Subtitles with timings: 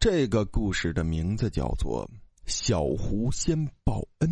[0.00, 2.08] 这个故事的名字叫做
[2.46, 4.30] 《小狐仙报恩》。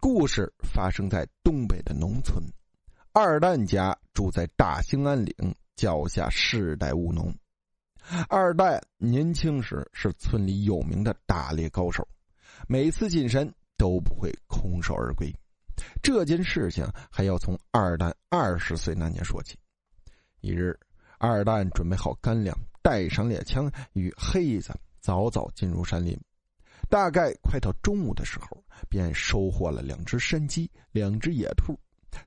[0.00, 2.44] 故事发生在东北的农村，
[3.14, 5.34] 二蛋家住在大兴安岭，
[5.76, 7.34] 脚下世代务农。
[8.28, 12.06] 二蛋年轻时是村里有名的打猎高手，
[12.68, 15.34] 每次进山都不会空手而归。
[16.02, 19.58] 这件事情还要从二蛋二十岁那年说起。
[20.42, 20.78] 一日，
[21.16, 22.54] 二蛋准备好干粮。
[22.82, 26.18] 带上猎枪，与黑子早早进入山林。
[26.88, 31.78] 大概快到中午的时候，便收获了两只山鸡、两只野兔。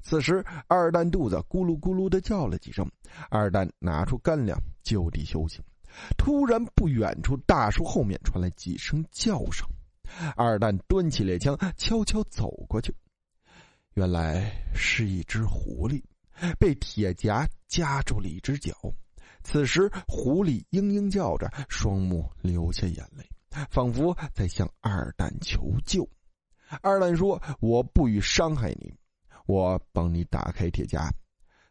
[0.02, 2.90] 此时，二蛋肚子咕噜咕噜的叫了几声。
[3.29, 5.59] 二蛋拿出干粮，就地休息。
[6.17, 9.68] 突然，不远处大树后面传来几声叫声。
[10.35, 12.93] 二蛋端起猎枪，悄悄走过去。
[13.95, 16.02] 原来是一只狐狸，
[16.59, 18.73] 被铁夹夹住了一只脚。
[19.44, 23.27] 此时，狐狸嘤嘤叫着，双目流下眼泪，
[23.70, 26.07] 仿佛在向二蛋求救。
[26.82, 28.93] 二蛋说：“我不予伤害你，
[29.46, 31.10] 我帮你打开铁夹。”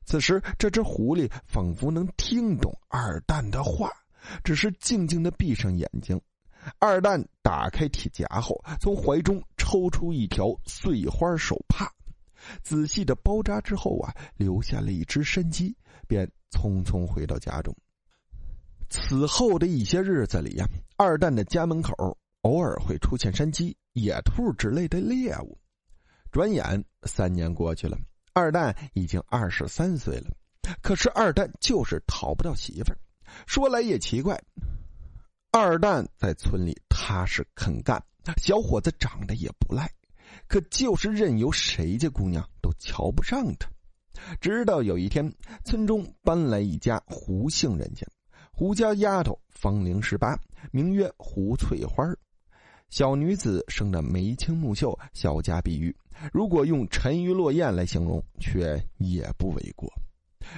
[0.04, 3.90] 此时，这只狐狸仿佛能听懂二蛋的话，
[4.42, 6.20] 只是静静的闭上眼睛。
[6.78, 11.90] 二蛋打开铁夹后，从怀中抽出一条碎花手帕，
[12.62, 16.30] 仔细的包扎之后啊，留下了一只山鸡，便。
[16.50, 17.72] 匆匆回到家中。
[18.88, 25.56] 此后的一些日子里呀，二蛋的家门口偶尔会出现山鸡、野兔之类的猎物。
[26.32, 27.96] 转眼三年过去了，
[28.32, 30.36] 二蛋已经二十三岁了，
[30.82, 32.98] 可是二蛋就是讨不到媳妇儿。
[33.46, 34.36] 说来也奇怪，
[35.52, 38.04] 二蛋在村里踏实肯干，
[38.42, 39.88] 小伙子长得也不赖，
[40.48, 43.68] 可就是任由谁家姑娘都瞧不上他。
[44.40, 45.32] 直到有一天，
[45.64, 48.06] 村中搬来一家胡姓人家，
[48.52, 50.38] 胡家丫头芳龄十八，
[50.70, 52.04] 名曰胡翠花
[52.90, 55.96] 小女子生得眉清目秀，小家碧玉，
[56.32, 59.88] 如果用沉鱼落雁来形容，却也不为过，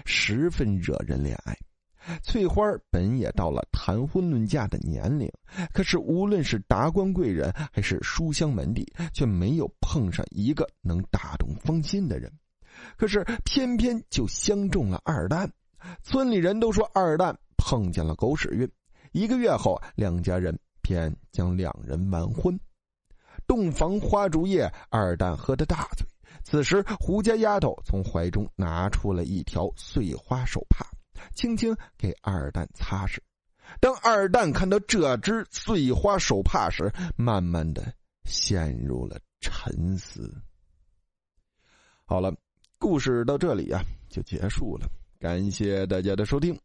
[0.07, 1.57] 十分惹人怜爱。
[2.23, 5.31] 翠花本也到了谈婚论嫁的年龄，
[5.73, 12.33] 可是无论是达官贵人还是书香门第，却没有碰上一个能打动芳心的人。
[12.97, 15.51] 可是偏偏就相中了二蛋，
[16.03, 18.69] 村里人都说二蛋碰见了狗屎运。
[19.13, 22.59] 一个月后，两家人便将两人完婚。
[23.47, 26.07] 洞房花烛夜，二蛋喝得大醉。
[26.45, 30.85] 此时，胡家丫头从怀中拿出了一条碎花手帕，
[31.35, 33.19] 轻轻给二蛋擦拭。
[33.81, 37.95] 当二蛋看到这只碎花手帕时，慢慢的
[38.25, 40.33] 陷入了沉思。
[42.05, 42.35] 好了。
[42.79, 44.89] 故事到这里啊，就结束了。
[45.21, 46.59] 感谢大家的收听。